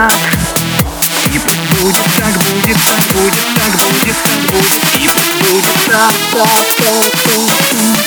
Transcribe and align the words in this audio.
так 0.00 0.12
И 1.34 1.38
пусть 1.38 1.60
будет 1.80 1.96
так, 2.18 2.32
будет 2.32 2.76
так, 2.88 3.04
будет 3.12 3.44
так, 3.56 3.72
будет 3.76 4.16
так, 4.22 4.40
будет 4.40 4.84
И 4.98 5.08
пусть 5.08 5.34
будет 5.50 5.64
так, 5.90 6.12
так, 6.32 6.46
так, 6.46 6.66
так, 6.78 7.12
так. 7.22 8.00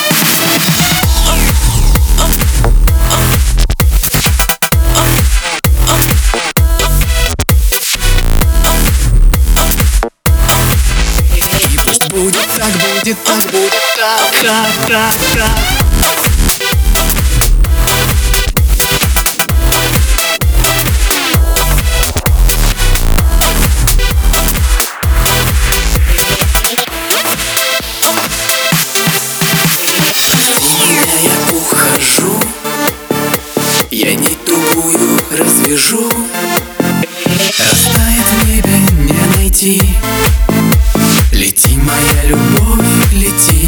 будет 12.13 12.47
так, 12.55 12.71
будет 12.71 13.23
так, 13.23 13.51
будет 13.51 13.71
так, 13.95 14.31
так, 14.41 14.87
так, 14.87 15.13
так. 15.35 15.82
Развяжу 35.93 36.09
Растает 37.59 38.25
в 38.25 38.47
небе 38.47 38.77
не 38.97 39.37
найти. 39.37 39.81
Лети, 41.31 41.77
моя 41.77 42.25
любовь, 42.25 43.13
лети 43.13 43.62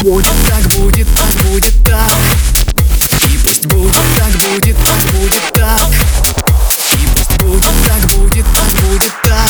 Будет 0.02 0.26
так, 0.48 0.62
будет 0.78 1.06
так, 1.14 1.44
будет 1.44 1.84
так. 1.84 2.10
И 3.28 3.38
пусть 3.38 3.66
будет 3.66 3.94
так, 4.18 4.32
будет 4.32 4.76
так, 4.76 5.12
будет 5.12 5.52
так. 5.54 5.90
И 6.94 7.06
пусть 7.14 7.40
будет 7.40 7.62
так, 7.86 8.00
будет 8.10 8.44
так, 8.52 8.82
будет 8.82 9.12
так. 9.22 9.48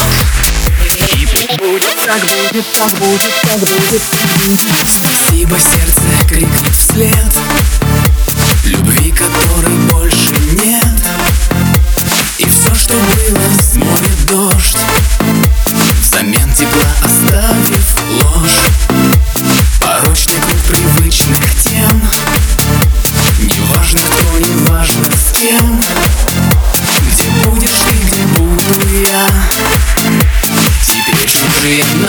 И 1.16 1.26
пусть 1.26 1.58
будет 1.58 1.96
так, 2.04 2.20
будет 2.20 2.66
так, 2.70 2.90
будет 3.00 3.32
так, 3.40 3.60
будет 3.60 4.02
так. 4.02 4.86
Спасибо, 4.86 5.58
сердце 5.58 6.28
крикнет 6.28 6.76
вслед 6.76 7.51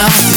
love 0.04 0.33